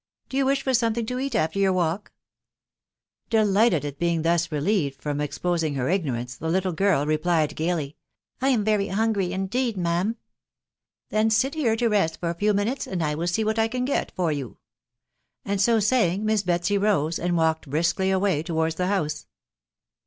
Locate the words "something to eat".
0.73-1.35